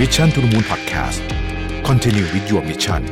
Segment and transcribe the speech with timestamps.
[0.00, 1.20] Mission to the Moon Podcast
[1.88, 3.02] Continue with your mission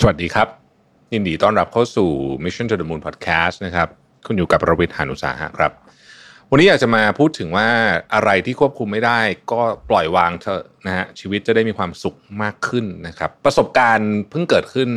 [0.00, 0.48] สวัสดีครับ
[1.12, 2.10] ยินดีต้อนรับเข้าสู่
[2.44, 3.88] Mission to the Moon Podcast นะครับ
[4.26, 5.72] คุณอยู่กับประวิทย์หานุสาหะครับ
[6.50, 7.68] วันนี้อยากจะมาพูดถึงว่า
[8.14, 9.20] อะไรที่ควบคุมไม่ได้
[9.52, 14.90] ก็ปล่อยวางเถอะนะฮะชีวิตจะได้มีความสุขมากขึ้นนะครับ ประสบการณ์เพิ่งเกิดขึ้น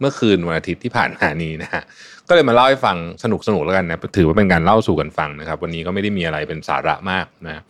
[0.00, 1.82] เมื่อคืนวันอาทิตย์ที่ผ่านมานี้นะฮะ
[2.28, 7.62] ก็เลยมาเล่าให้ฟังสนุกสนุกแล้วกันนะถือว่าเป็นการเล่าสู่กันฟังนะครับ วันนี้ก็ไม่ได้มีอะไรเป็นสาระมากนะ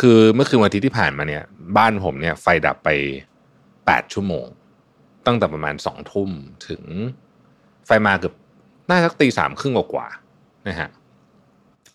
[0.00, 1.42] คือเมื่อคืนวันอาทิตย์ที่ผ่านมาเนี่ย
[1.76, 2.88] บ้านผมเนี่ยไฟดับไป
[3.86, 4.46] แปดชั่วโมง
[5.26, 6.30] ตั้งแต่ประมาณสองทุ่ม
[6.68, 6.82] ถึง
[7.86, 8.34] ไฟมาเกือบ
[8.88, 10.88] น่าสักตีสามครึ่งกว่าๆนะฮะ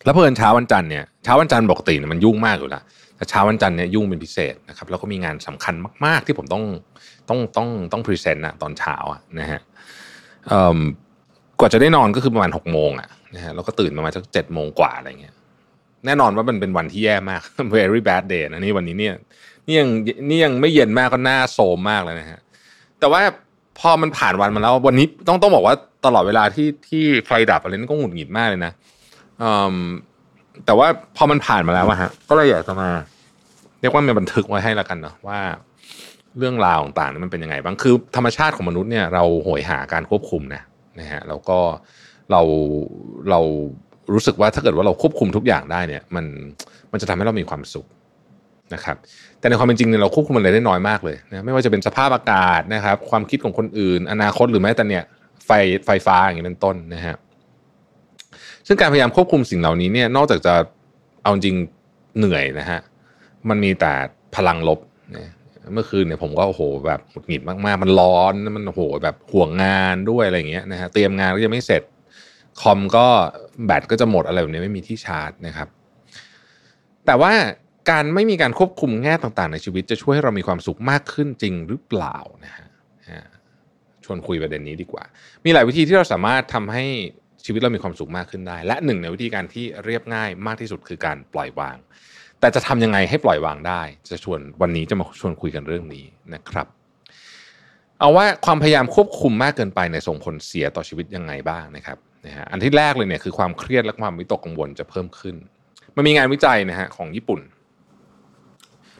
[0.06, 2.82] แล้วเพื่อนเช้าวันจันทร์เนี่ยเช้าวันจันทร์ปกติเนี่ยมันยุ่งมากอยู่แล้ว
[3.16, 5.74] แต่เช้าวันจันทร์เนี่ยยุ่งเป็นพิเศษนะครับแล้วก็มีงานสำคัญ
[6.04, 6.64] มาก ๆ ที่ผมต้อง
[7.28, 9.60] ต้องต้องต้อง present นะตอนเช้าอะนะฮะ
[11.58, 15.34] กว่าจะได้นอนก็คือประมาณหกโมงอะนะฮะแล้วก็ตื่นประมาณสักเจ็ดโมงกว่าอะไรเงี้ย
[16.06, 17.42] แน่นอนว่ามันเป็นวันที่แย่มาก
[17.76, 19.14] very bad day นะนี่วันนี้เนี่ย
[19.66, 19.88] นี่ยัง
[20.28, 22.40] นี่ยังไม่เย็นมากก็หน้าโทรมมากเลยนะฮะ
[23.00, 23.20] แต่ว่า
[23.78, 25.74] พอมันผ่านวันมาแล้ววันนี้ต้องต้องบอกว่า
[26.06, 28.72] ตลอดเวลาที่ที่ไฟดับอะไรนี่ก็หงุดหงิดมากเลยนะ
[30.66, 32.90] แต่ว่าพอมันผ่านมาแล้วอะฮะ ก็เลยอยากจะมา
[33.80, 35.38] เรียกว่ามีบันทึกไว้ให้แล้วกันเนาะว่า
[36.38, 40.62] เรื่องราวต่างๆนี่มันเป็นยังไงบ้างคือธรรมชาติของมนุษย์เนี่ยเราโหยหาการควบคุมนะ
[41.00, 41.58] นะฮะแล้วก็
[42.30, 42.40] เรา
[43.30, 43.40] เรา
[44.12, 46.24] รู้สึกว่าถ้าเกิดว่าเราควบคุมทุกอย่างได้เนี่ย มัน
[46.92, 47.86] มันจะทำให้เรามีความสุข
[48.74, 48.96] นะครับ
[49.38, 55.04] แต่ในความเป็นจริงเนี่ยเราควบคุมอะไรได้น้อยมากเลยนะไม่ว่าจะเป็นสภาพอากาศนะครับ ความคิดของคนอื่น อนาคตหรือแม้แต่เนี่ย
[55.46, 55.50] ไฟ
[55.86, 57.16] ไฟฟ้าอย่างนี้เป็นต้นนะฮะ
[58.66, 60.54] ซึ่งการพยายามควบคุมสิ่งเหล่านี้เนี่ยนอกจากจะ
[61.22, 61.56] เอาจริง
[62.18, 62.80] เหนื่อยนะฮะ
[63.48, 63.92] มันมีแต่
[64.36, 64.80] พลังลบ
[65.16, 65.32] นะ
[65.74, 71.82] เมื่อคืนเนี่ยผมก็โอ้โหแบบหงุดหงิดมากๆ มันร้อนมันโอ้โหแบบห่วงงานด้วยอะไรอย่างเงี้ยนะฮะเตรียมงานก็ยังไม่เสร็จ
[72.60, 73.06] คอมก็
[73.66, 75.68] แบตก็จะหมดอะไรแบบนี้ไม่มีที่ชาร์จนะครับ
[77.06, 77.32] แต่ว่า
[77.90, 82.66] การไม่มีการควบคุมแง่ต่างๆ ในชีวิตจะช่วยให้เรามีความสุขมากขึ้นจริงหรือเปล่านะฮะ
[84.04, 85.04] ชวนคุยประเด็นนี้ดีกว่า
[85.44, 86.84] มีหลายวิธีที่เราสามารถทำให้
[87.46, 91.76] ชีวิตเรามีความสุขมากขึ้นได้ และหนึ่งในวิธีการที่เรียบง่ายมากที่สุดคือการปล่อยวาง
[92.40, 96.04] แต่จะทำยังไงให้ปล่อยวางได้ จะชวนวันนี้จะมาชวนคุยกันเรื่องนี้
[96.34, 96.66] นะครับ
[98.00, 105.36] เอาว่าความพยายามควบคุมมากเกินไปในส่งผลเสียต่อชีวิตยังไงบ้างนะครับนะฮะอันที่แรกเลยเนี่ยคือความเครียดและความวิตกกังวลจะเพิ่มขึ้น
[105.96, 107.40] มันมีงานวิจัยนะฮะของญี่ปุ่น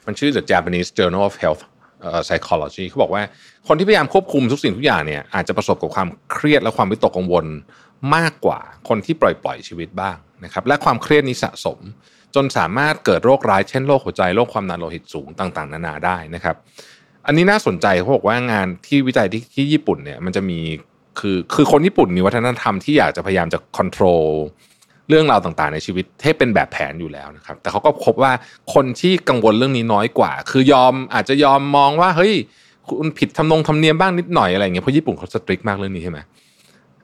[0.06, 1.62] มันชื่อ The Japanese Journal of Health
[2.26, 3.22] Psychology เขาบอกว่า
[3.68, 7.46] คนที่พยายามควบคุมทุกสิ่งทุกอย่างเนี่ยอาจจะประสบกับความเครียดและความวิตกกังวล
[8.14, 11.78] มากกว่าคนที่ปล่อยปล่อยชีวิตบ้างนะครับและความเครียดนี้สะสม
[12.34, 16.56] จนสามารถเกิดโรคร้ายเช่นโรคหัวใจโรคความดันโลหิตสูงต่างๆ นานาได้นะครับ
[17.26, 20.58] อันนี้น่าสนใจเขาบอกว่างานที่วิจัยที่ที่ญี่ปุ่นเนี่ยมันจะมี
[21.18, 24.42] คือคือคนญี่ปุ่นมีวัฒนธรรมที่อยากจะพยายามจะควบคุม
[25.08, 28.32] เรื่องราวต่างๆ ในชีวิตให้เป็นแบบแผนอยู่แล้วนะครับ แต่เขาก็พบว่า
[28.74, 32.34] คนที่กังวลเรื่องนี้น้อยกว่า คือยอมอาจจะยอมมองว่าเฮ้ย
[32.88, 36.18] คุณผิดทำนงทำเนียมบ้างนิดหน่อยอะไรเงี้ยเพราะญี่ปุ่นเขาสตริกมากเรื่องนี้ใช่ไหม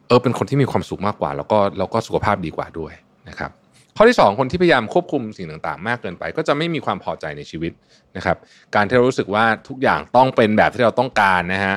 [0.08, 2.92] เออเป็นคนที่มีความสุขมากกว่า แล้วก็แล้วก็สุขภาพดีกว่าด้วย
[3.28, 3.50] นะครับ
[3.96, 7.72] ข้อที่ 2 คนที่พยายามควบคุมสิ่งต่างๆ มากเกินไป ก็จะไม่มีความพอใจในชีวิต
[8.16, 8.36] นะครับ
[8.74, 11.76] การที่เรารู้สึกว่าทุกอย่างต้องเป็นแบบที่เราต้องการนะฮะ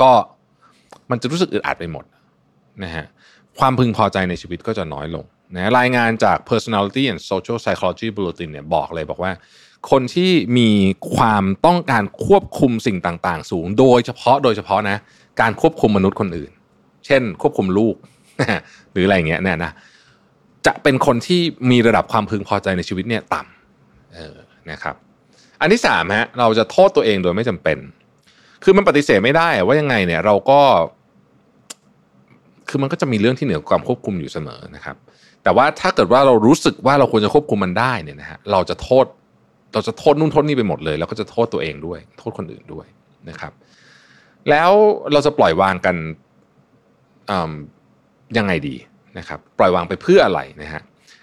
[0.00, 0.10] ก็
[1.10, 2.04] มันจะรู้สึกอึดอัดไปหมด
[2.84, 3.04] นะฮะ
[3.58, 5.24] ความพึงพอใจในชีวิตก็จะน้อยลง
[5.56, 9.32] นะรายงานจาก personality and social psychology bulletin เนี่ยบอกเลยบอกว่า
[9.90, 10.70] คนที่มี
[11.16, 14.96] ความต้องการควบคุมสิ่งต่าง ๆ สูง โดยเฉพาะโดยเฉพาะนะ
[15.40, 16.50] การควบคุมมนุษย์คนอื่น
[17.06, 17.94] เช่น ควบคุมลูก
[18.92, 19.72] หรืออะไรเงี้ยเนี่ยนะ
[20.66, 21.40] จะเป็นคนที่
[21.70, 24.36] มีระดับความพึงพอใจในชีวิตเนี่ยต่ำออ
[24.70, 24.94] นะครับ
[25.60, 27.78] อันที่สามฮะเราจะโทษตัวเองโดยไม่จำเป็น
[28.64, 30.60] คือมันปฏิเสธไม่ได้ว่ายังไงเนี่ยเราก็
[32.68, 34.96] คือมันก็จะมีเรื่องที่เหนือความควบคุมอยู่เสมอนะครับ
[35.42, 39.06] แต่ว่าถ้าเกิดว่าเรารู้สึกว่าเราควรจะควบคุมมันได้เนี่ยนะฮะเราจะโทษ
[39.74, 42.86] เราจะโทษนู่นโทษนี่ไปหมดเลย แล้วก็จะโทษตัวเองด้วย โทษคนอื่นด้วย
[43.28, 43.52] นะครับ
[44.50, 44.72] แล้ว
[45.12, 45.96] เราจะปล่อยวางกัน
[48.38, 48.76] ยังไงดี
[49.18, 50.82] นะครับปล่อยวางไปเพื่ออะไรนะฮะ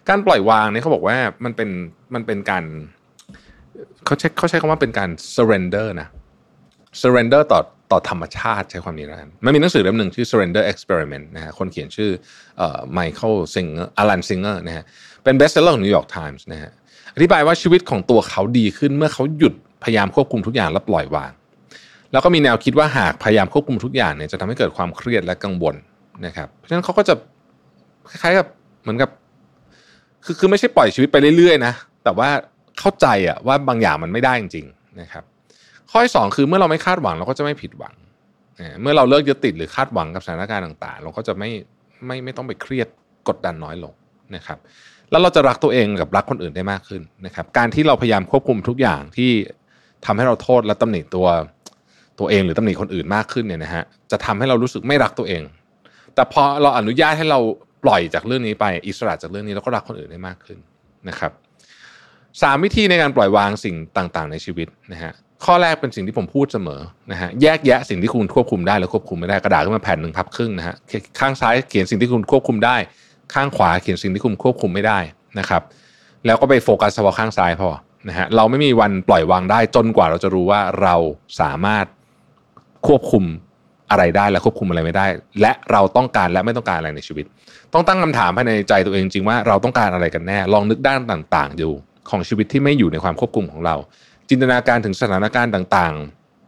[0.09, 1.69] การปล่อยวางเนี่ยเขาบอกว่ามันเป็น
[2.13, 2.63] มันเป็นการ
[4.05, 6.07] เขาใช้เขาใช้คำว่าเป็นการ surrender นะ
[7.01, 7.61] surrender ต่อ
[7.91, 12.11] ต่อธรรมชาติใช้ความนี้แล้วกันมันมีหนังสือเล่มหนึ่งชื่อ surrender experiment นะฮะคนเขียนชื่อ
[12.93, 14.83] ไมเคิลซิงเกอร์อลันซิงเกอร์นะฮะ
[15.23, 16.71] เป็น best seller ของ New York Times นะฮะ
[17.15, 19.53] อธิบายว่าชีวิตของตัวเขาดีขึ้นเมื่อเขาหยุด
[19.83, 21.31] พยายามควบคุมทุกอย่างและปล่อยวาง
[22.11, 25.75] แล้วก็มีแนวคิดว่าหากพยายามควบคุมทุกอย่างเนี่ยจะทำให้เกิดความเครียดและกังวล
[26.25, 27.13] นะครับเพราะฉะนั้นเขาก็จะ
[28.09, 28.47] คล้ายๆกับ
[28.81, 29.09] เหมือนกับ
[30.25, 31.73] คือคือไม่ใช่ปล่อยชีวิตไปเรื่อยๆนะ
[32.03, 32.29] แต่ว่า
[32.79, 35.23] เข้าใจอะว่าบางอย่างมันไม่ได้จริงๆนะครับ
[35.91, 37.95] ข้อที่สองคือเมื่อเราไม่คาดหวังเราก็จะไม่ผิดหวัง
[38.81, 41.49] เมื่อเราเลิกยึดติดหรือคาดหวังกับสถานการณ์ต่างๆ เราก็จะไม่
[42.05, 42.87] ไม่ไม่ต้องไปเครียด
[43.27, 43.93] กดดันน้อยลง
[44.35, 44.57] นะครับ
[45.11, 49.31] แล้วเราจะรักตัวเองกับรักคนอื่นได้มากขึ้นนะครับ การที่เราพยายามควบคุมทุกอย่างที่
[50.05, 51.27] ทำให้เราโทษและตำหนิตัว
[52.19, 55.41] ตัวเองหรือตำหนิคนอื่นมากขึ้นเนี่ยนะฮะจะทำให้เรารู้สึกไม่รักตัวเอง
[56.15, 57.39] แต่พอเราอนุญาตให้เรา
[57.83, 60.57] ปล่อยจากเรื่องนี้ไปอิสระจากเรื่องนี้แล้วก็รักคนอื่นได้มากขึ้น
[61.09, 61.31] นะครับ
[62.41, 65.11] สามวิธีในการปล่อยวางสิ่งต่างๆ ในชีวิตนะฮะ
[65.45, 70.75] ข้อแรกเป็นสิ่งที่ผมพูดเสมอนะฮะแยกแยะสิ่งที่คุณควบคุมได้และควบคุมไม่ได้กระดาษขึ้นมาแผ่นหนึ่งพับครึ่งนะฮะ
[71.19, 72.75] ข้างซ้ายเขียนสิ่งที่คุณควบคุมได้
[73.33, 74.99] ข้างขวาเขียนสิ่งที่คุณควบคุมไม่ได้
[75.39, 75.61] นะครับ
[76.25, 77.69] แล้วก็ไปโฟกัสเฉพาะข้างซ้ายพอ
[78.09, 80.95] นะฮะเราไม่มีวันปล่อยวางได้จนกว่าเราจะรู้ว่าเรา
[81.41, 81.85] สามารถ
[82.87, 83.23] ควบคุม
[83.91, 85.05] อะไรได้และควบคุมอะไรไม่ได้
[85.41, 87.25] และเราต้องการและไม่ต้องการอะไรในชีวิต
[87.73, 91.69] ต้องตั้งคำถามภายในใจตัวเองจริงว่าเราต้องการอะไรกันแน่ ลองนึกด้านต่างๆดู
[92.09, 93.75] ของชีวิตที่ไม่อยู่ในความควบคุมของเรา
[94.29, 95.93] จินตนาการถึงสถานการณ์ต่าง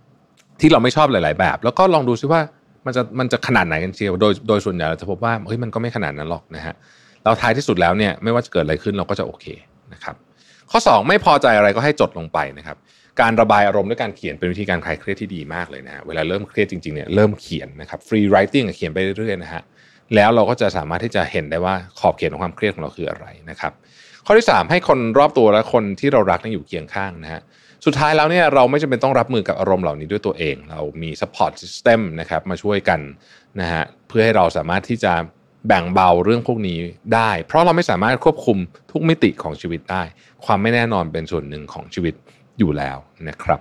[0.04, 2.42] ๆ ที่เราไม่ชอบหลาย ๆ แบบ แล้วก็ลองดูซิว่า
[2.86, 6.76] มันจะมันจะขนาดไหนกันเชียวโดยโดยส่วนใหญ่เราจะพบว่าเฮ้ยมันก็ไม่ขนาดนั้นหรอกนะฮะ
[7.24, 9.46] เราท้ายที่สุดแล้วเนี่ยไม่ว่าจะเกิดอะไรขึ้นเราก็จะโอเค
[9.94, 10.16] นะครับ
[10.72, 12.78] ข้อ 2 ไม่พอใจอะไรก็ให้จดลงไปนะครับ
[13.22, 19.64] การระบายอารมณ์ด้วยการเขียนเป็นวิธีการคลายเครียดที่ดีมากเลยนะเวลาเริ่มเครียดจริงๆเนี่ยเริ่มเขียนนะครับฟรีไรติงเขียนไปเรื่อยๆนะฮะ
[20.16, 23.72] แล้วเราก็จะสามารถที่จะเห็นได้ว่าขอบเขตของความเครียดของเราคืออะไรนะครับ
[24.26, 27.42] ข้อที่ 3 ให้คนรอบตัวและคนที่เรารักนี่อยู่เคียงข้างนะฮะ
[27.86, 33.00] สุดท้ายแล้วเนี่ยเราไม่จำเป็นต้องรับมือกับอารมณ์เหล่านี้ด้วยตัวเอง เรามี support system นะครับมาช่วยกัน
[33.62, 35.14] นะฮะเพื่อให้เราสามารถที่จะ
[35.68, 36.78] แบ่งเบาเรื่องพวกนี้
[37.16, 38.58] ได้ เพราะเราไม่สามารถควบคุม
[38.92, 40.04] ทุกมิติของชีวิตได้
[40.46, 42.14] ความไม่แน่นอนเป็นส่วนหนึ่งของชีวิต
[42.62, 42.98] อยู่แล้ว
[43.30, 43.60] นะครับ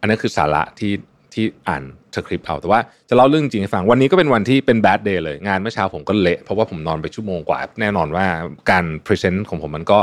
[0.00, 0.92] อันนั้นคือสาระที่
[1.34, 1.82] ที่อ่าน
[2.14, 8.24] สคริปต์เอาแต่ว่าจะเล่าเรื่องจริงให้ฟังวันนี้ก็เป็นวันที่เป็น bad day เลย งานเมื่อเช้าผมก็เละ เพราะว่าผมนอนไปชั่วโมงกว่า แน่นอนว่า
[8.70, 9.98] การ present ของผมมันก็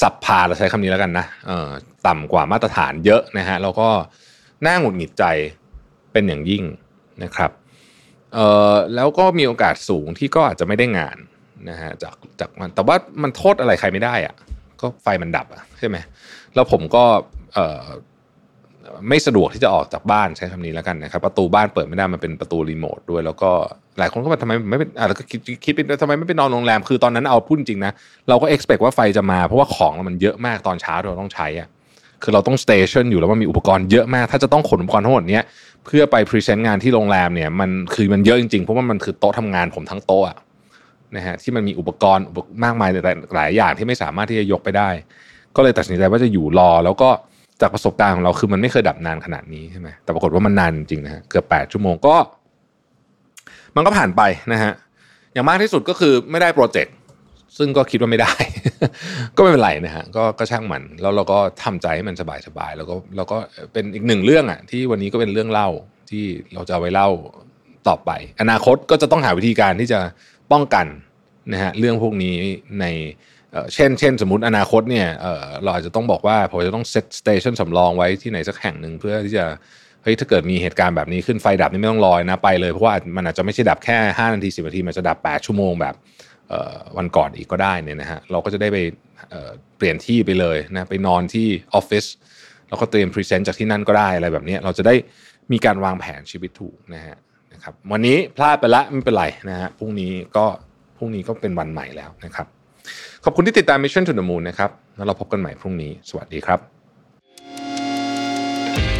[0.00, 1.68] subpar เราใช้คำนี้แล้วกันนะเออ
[2.06, 3.88] ต่ำกว่ามาตรฐานเยอะนะฮะแล้วก็
[4.66, 5.24] น่าหงุดหงิดใจ
[6.12, 6.64] เป็นอย่างยิ่ง
[7.22, 7.50] นะครับ
[8.34, 8.38] เอ
[8.72, 11.16] อแล้วก็มีโอกาสสูงที่ก็อาจจะไม่ได้งาน
[11.70, 14.34] นะฮะจากจากมันแต่ว่ามันโทษอะไรใครไม่ได้อะ
[14.82, 15.96] ก็ไฟมันดับอะใช่ไหม
[16.54, 17.04] แล้วผมก็
[19.08, 23.50] ไม่สะดวกที่จะออกจากบ้านใช้คำนี้แล้วกันนะครับ ประตูบ้านเปิดไม่ได้มันเป็นประตูรีโมทด้วย แล้วก็
[23.98, 27.92] หลายคนก็บอกทำไมไม่เป็นอ่าแล้วก็คิดคิดไปทำไมไม่ไปนอนโรงแรมคือตอนนั้นเอาพูดจริงนะ
[28.28, 31.68] เราก็ expect ว่าไฟจะมาเพราะว่าของมันเยอะมากตอนเช้าเราต้องใช้อะ
[32.22, 35.40] คือเราต้องสเตชันอยู่แล้วมันมีอุปกรณ์เยอะมาก ถ้าจะต้องขนอุปกรณ์ทั้งหมดนี้
[35.84, 40.24] เพื่อไปพรีเซนต์งานที่โรงแรมเนี่ยมันคือมันเยอะจริงๆเพราะว่ามันคือโต๊ะทำงานผมทั้งโต๊ะ
[41.16, 42.24] นะฮะที่มันมีอุปกรณ์
[42.64, 42.90] มากมาย
[43.34, 44.88] หลายอย่างที่ไม่สามารถที่จะยกไปได้
[45.56, 47.10] ก็เลยตัดสินใจว่าจะอยู่รอ แล้วก็
[47.60, 52.16] จากประสบการณ์ของเราคือมันไม่เคยดับนานขนาดนี้ใช่ไหมแต่ปรากฏว่ามันนานจริงนะฮะเกือบแปดชั่วโมงก็
[53.76, 54.22] มันก็ผ่านไป
[54.52, 54.72] นะฮะ
[55.32, 56.94] อย่างมากที่สุดก็คือไม่ได้โปรเจกต์
[57.58, 58.32] ซึ่งก็คิดว่าไม่ได้
[59.36, 62.16] ก็ไม่เป็นไรนะฮะก็ก็ช่างมันแล้วเราก็ทำใจให้มัน
[62.46, 63.36] สบายๆแล้วก็แล้วก็
[63.72, 65.68] เป็นอีกหนึ่งเรื่องอะที่วันนี้ก็เป็นเรื่องเล่า
[66.10, 66.24] ที่
[66.54, 67.08] เราจะเอาไว้เล่า
[67.88, 68.10] ต่อไป
[68.40, 70.00] อนาคตก็จะต้องหาวิธีการที่จะ
[70.52, 70.86] ป้องกัน
[71.52, 72.34] นะฮะเรื่องพวกนี้
[72.80, 72.86] ใน
[73.74, 75.08] เช่นเช่นสมมติอนาคตเนี่ย
[75.62, 79.44] เราอาจจะต้องบอกว่าผมจะต้องเซตสเตชันสำรองไว้ที่ไหนสักแห่งหนึ่งเพื่อที่จะ
[80.02, 85.94] เฮ้ยถ้าเกิดมีเหตุการณ์แบบนี้ขึ้นไฟดับนี่ไม่ต้องรอยนะไปเลยเพราะว่ามันอาจจะไม่ใช่ดับแค่ 5 นาที 10 นาทีมันจะดับ 8 ชั่วโมงแบบ
[86.96, 88.78] วันก่อนอีกก็ได้เนี่ยนะฮะเราก็จะได้ไป
[89.76, 92.04] เปลี่ยนที่ไปเลยนะไปนอนที่ออฟฟิศ
[92.68, 94.94] แล้วก็เตรียมพรีเซนต์จากที่นั่นก็ได้อะไรแบบนี้เราจะได้
[95.52, 97.16] มีการวางแผนชีวิตถูกนะฮะ
[97.60, 100.46] นะครับวันนี้พลาดไปละไม่เป็นไรนะฮะพรุ่งนี้ก็
[100.96, 102.46] พรุ่งนี้ก็เป็นวันใหม่แล้วนะครับ
[103.24, 106.58] ขอบคุณที่ติดตาม Mission to the Moon นะครับแล้วเราพบกันใหม่พรุ่งนี้สวัสดีครับ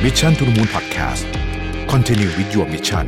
[0.04, 1.24] Mission to the Moon Podcast
[1.92, 3.06] Continue with your mission